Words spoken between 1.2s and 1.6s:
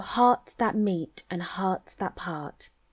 and